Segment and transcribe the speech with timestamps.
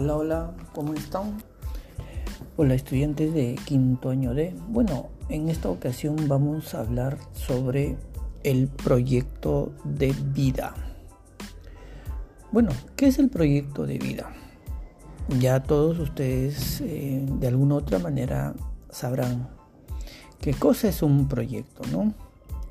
[0.00, 1.38] Hola, hola, ¿cómo están?
[2.56, 4.54] Hola estudiantes de quinto año D.
[4.68, 7.96] Bueno, en esta ocasión vamos a hablar sobre
[8.44, 10.72] el proyecto de vida.
[12.52, 14.30] Bueno, ¿qué es el proyecto de vida?
[15.40, 18.54] Ya todos ustedes eh, de alguna otra manera
[18.90, 19.48] sabrán
[20.40, 22.14] qué cosa es un proyecto, ¿no?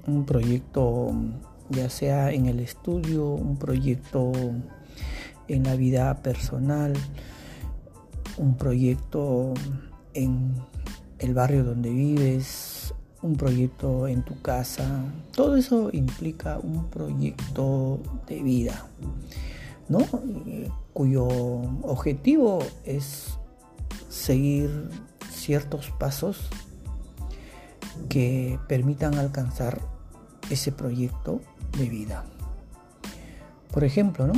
[0.07, 1.11] Un proyecto
[1.71, 4.31] ya sea en el estudio, un proyecto
[5.47, 6.93] en la vida personal,
[8.37, 9.53] un proyecto
[10.13, 10.53] en
[11.19, 15.03] el barrio donde vives, un proyecto en tu casa.
[15.35, 18.85] Todo eso implica un proyecto de vida,
[19.89, 19.99] ¿no?
[20.93, 23.37] cuyo objetivo es
[24.09, 24.89] seguir
[25.29, 26.49] ciertos pasos
[28.09, 29.79] que permitan alcanzar
[30.49, 31.41] ese proyecto
[31.77, 32.25] de vida.
[33.71, 34.33] Por ejemplo, ¿no?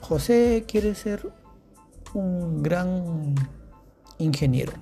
[0.00, 1.32] José quiere ser
[2.14, 3.34] un gran
[4.18, 4.72] ingeniero,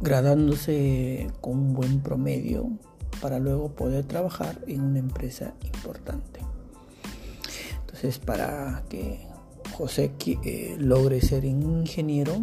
[0.00, 2.70] gradándose con un buen promedio
[3.20, 6.40] para luego poder trabajar en una empresa importante.
[7.80, 9.26] Entonces, para que
[9.72, 10.12] José
[10.44, 12.40] eh, logre ser ingeniero,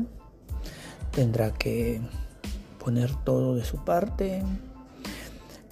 [1.11, 2.01] tendrá que
[2.79, 4.41] poner todo de su parte,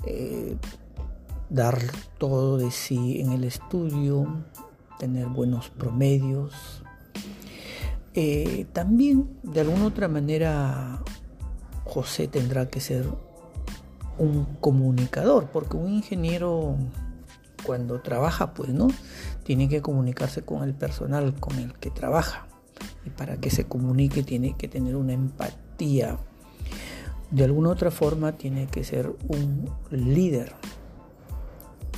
[0.06, 0.58] eh,
[1.50, 1.80] dar
[2.18, 4.28] todo de sí en el estudio,
[4.98, 6.84] tener buenos promedios.
[8.14, 11.04] Eh, también, de alguna otra manera,
[11.84, 13.06] José tendrá que ser
[14.18, 16.76] un comunicador, porque un ingeniero
[17.64, 18.88] cuando trabaja, pues, ¿no?
[19.44, 22.48] Tiene que comunicarse con el personal con el que trabaja.
[23.06, 26.18] Y para que se comunique tiene que tener una empatía.
[27.32, 30.54] De alguna otra forma tiene que ser un líder.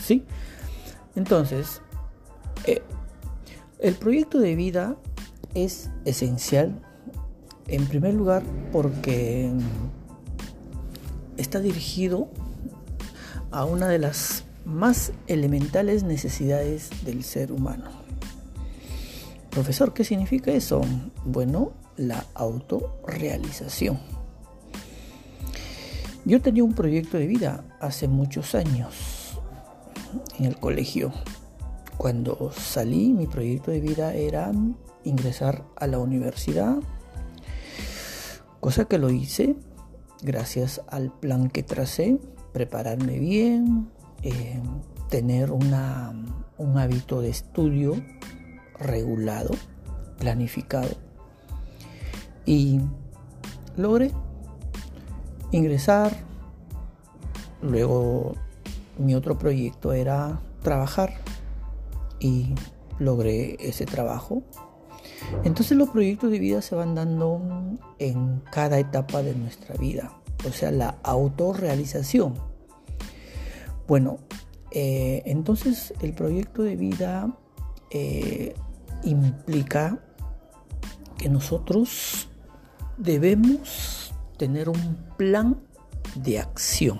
[0.02, 0.26] ¿Sí?
[1.16, 1.82] Entonces,
[2.72, 2.82] eh,
[3.80, 4.98] el proyecto de vida
[5.54, 6.82] es esencial,
[7.68, 9.52] en primer lugar, porque
[11.38, 12.30] está dirigido
[13.52, 17.90] a una de las más elementales necesidades del ser humano.
[19.50, 20.82] Profesor, ¿qué significa eso?
[21.26, 24.00] Bueno, la autorrealización.
[26.26, 29.40] Yo tenía un proyecto de vida hace muchos años
[30.38, 31.12] en el colegio
[32.00, 34.54] cuando salí, mi proyecto de vida era
[35.04, 36.78] ingresar a la universidad,
[38.62, 39.58] cosa que lo hice
[40.22, 42.18] gracias al plan que tracé,
[42.54, 43.90] prepararme bien,
[44.24, 44.62] eh,
[45.10, 46.14] tener una,
[46.58, 48.02] un hábito de estudio
[48.80, 49.54] regulado,
[50.20, 50.96] planificado.
[52.46, 52.80] Y
[53.76, 54.14] logré
[55.52, 56.16] ingresar.
[57.62, 58.36] Luego
[58.98, 61.28] mi otro proyecto era trabajar
[62.20, 62.54] y
[63.00, 64.44] logré ese trabajo.
[65.44, 67.42] Entonces los proyectos de vida se van dando
[67.98, 70.12] en cada etapa de nuestra vida,
[70.48, 72.36] o sea, la autorrealización.
[73.88, 74.20] Bueno,
[74.72, 77.36] eh, entonces el proyecto de vida
[77.92, 78.56] eh,
[79.04, 80.00] implica
[81.18, 82.28] que nosotros
[82.98, 85.60] debemos tener un plan
[86.16, 87.00] de acción,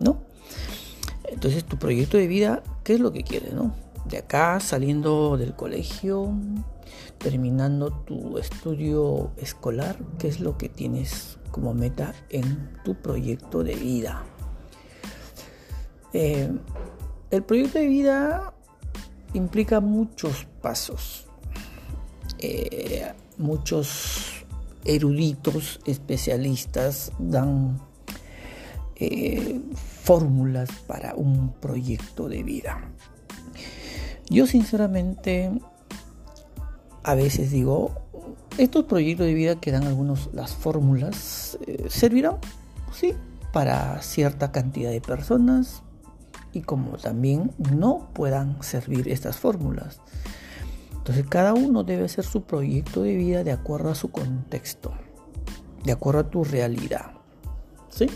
[0.00, 0.22] ¿no?
[1.28, 3.74] Entonces tu proyecto de vida, ¿qué es lo que quieres, no?
[4.04, 6.32] De acá, saliendo del colegio,
[7.18, 13.74] terminando tu estudio escolar, ¿qué es lo que tienes como meta en tu proyecto de
[13.74, 14.24] vida?
[16.12, 16.50] Eh,
[17.30, 18.52] el proyecto de vida
[19.34, 21.26] implica muchos pasos,
[22.38, 24.44] eh, muchos
[24.84, 27.80] eruditos, especialistas dan
[28.96, 29.60] eh,
[30.02, 32.92] fórmulas para un proyecto de vida.
[34.28, 35.50] Yo sinceramente
[37.04, 37.92] a veces digo,
[38.58, 42.36] estos proyectos de vida que dan algunos las fórmulas eh, servirán,
[42.92, 43.14] sí,
[43.52, 45.82] para cierta cantidad de personas
[46.52, 50.00] y como también no puedan servir estas fórmulas.
[50.96, 54.92] Entonces cada uno debe hacer su proyecto de vida de acuerdo a su contexto,
[55.84, 57.12] de acuerdo a tu realidad.
[57.88, 58.06] ¿Sí?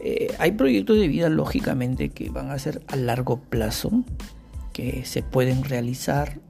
[0.00, 3.90] Eh, hay proyectos de vida lógicamente que van a ser a largo plazo,
[4.72, 6.40] que se pueden realizar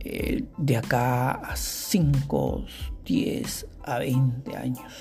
[0.00, 2.66] eh, de acá a 5,
[3.06, 4.92] 10 a 20 años.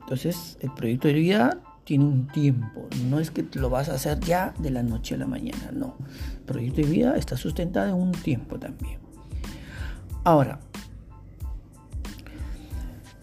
[0.00, 4.20] Entonces el proyecto de vida tiene un tiempo, no es que lo vas a hacer
[4.20, 5.96] ya de la noche a la mañana, no.
[6.34, 9.00] El proyecto de vida está sustentado en un tiempo también.
[10.22, 10.60] Ahora,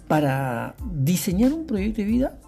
[0.09, 2.39] para diseñar un proyecto de vida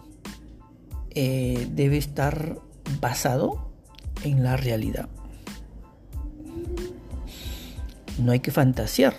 [1.12, 2.60] eh, debe estar
[3.00, 3.72] basado
[4.24, 5.08] en la realidad
[8.20, 9.14] no hay que fantasear,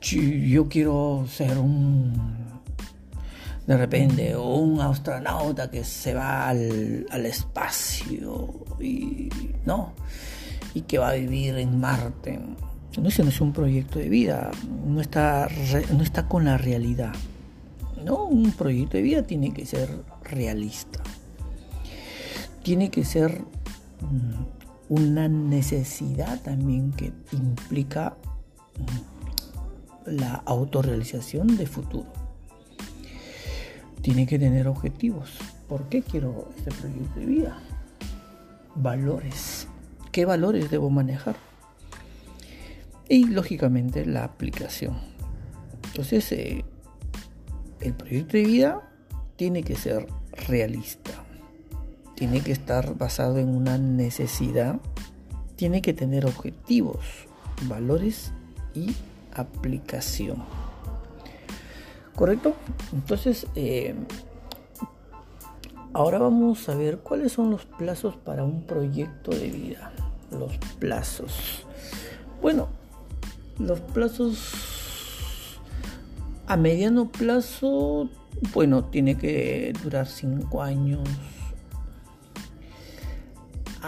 [0.00, 2.38] yo quiero ser un
[3.66, 9.28] de repente un astronauta que se va al, espacio y
[9.66, 9.92] no
[10.72, 12.38] y que va a vivir en Marte
[12.96, 14.50] no, no es un proyecto de vida
[14.86, 15.48] no está
[15.92, 17.12] no está con la realidad.
[18.04, 19.90] No un proyecto de vida tiene que ser
[20.22, 21.00] realista.
[22.62, 23.42] Tiene que ser
[24.00, 24.57] mm,
[24.88, 28.16] una necesidad también que implica
[28.78, 32.10] mm, la autorrealización de futuro.
[34.02, 35.38] Tiene que tener objetivos.
[35.68, 37.58] ¿Por qué quiero este proyecto de vida?
[38.74, 39.68] Valores.
[40.12, 41.36] ¿Qué valores debo manejar?
[43.08, 44.98] Y lógicamente la aplicación.
[45.88, 46.64] Entonces, eh,
[47.80, 48.90] el proyecto de vida
[49.36, 50.06] tiene que ser
[50.46, 51.27] realista
[52.18, 54.80] tiene que estar basado en una necesidad,
[55.54, 56.98] tiene que tener objetivos,
[57.68, 58.32] valores
[58.74, 58.96] y
[59.32, 60.42] aplicación.
[62.16, 62.54] ¿Correcto?
[62.92, 63.94] Entonces, eh,
[65.92, 69.92] ahora vamos a ver cuáles son los plazos para un proyecto de vida.
[70.32, 71.64] Los plazos.
[72.42, 72.66] Bueno,
[73.60, 75.60] los plazos
[76.48, 78.08] a mediano plazo,
[78.52, 81.08] bueno, tiene que durar cinco años,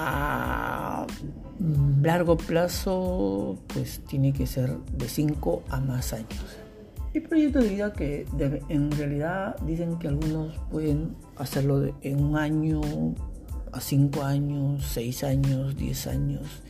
[0.00, 1.06] a
[2.02, 6.58] largo plazo pues tiene que ser de 5 a más años.
[7.14, 8.26] Hay proyectos de vida que
[8.68, 12.80] en realidad dicen que algunos pueden hacerlo en un año,
[13.72, 16.62] a 5 años, 6 años, 10 años.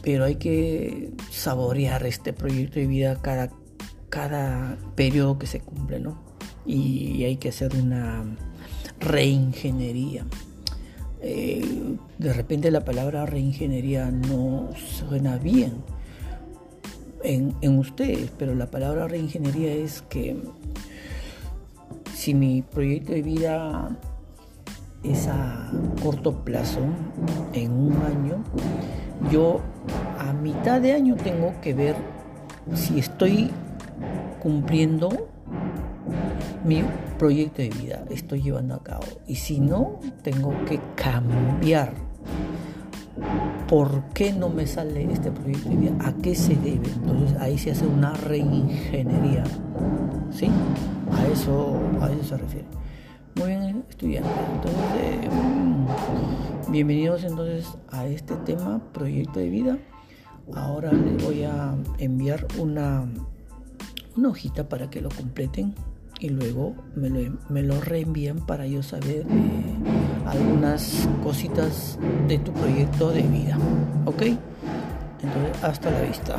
[0.00, 3.50] Pero hay que saborear este proyecto de vida cada,
[4.10, 6.22] cada periodo que se cumple, ¿no?
[6.64, 8.24] Y hay que hacer una
[9.00, 10.24] reingeniería.
[11.26, 15.72] Eh, de repente la palabra reingeniería no suena bien
[17.22, 20.36] en, en ustedes, pero la palabra reingeniería es que
[22.12, 23.96] si mi proyecto de vida
[25.02, 25.72] es a
[26.02, 26.80] corto plazo,
[27.54, 28.44] en un año,
[29.32, 29.60] yo
[30.18, 31.96] a mitad de año tengo que ver
[32.74, 33.50] si estoy
[34.42, 35.23] cumpliendo
[36.64, 36.82] mi
[37.18, 39.04] proyecto de vida estoy llevando a cabo.
[39.26, 41.92] Y si no, tengo que cambiar.
[43.68, 45.96] ¿Por qué no me sale este proyecto de vida?
[46.00, 46.88] ¿A qué se debe?
[46.88, 49.44] Entonces ahí se hace una reingeniería.
[50.30, 50.48] ¿Sí?
[51.12, 52.66] A eso, a eso se refiere.
[53.36, 54.32] Muy bien, estudiantes.
[54.54, 59.78] Entonces, mm, bienvenidos entonces a este tema, proyecto de vida.
[60.54, 63.06] Ahora les voy a enviar una
[64.16, 65.74] hojita para que lo completen
[66.20, 69.74] y luego me lo, me lo reenvían para yo saber eh,
[70.26, 73.58] algunas cositas de tu proyecto de vida.
[74.04, 74.22] ¿Ok?
[75.22, 76.36] Entonces, hasta la vista.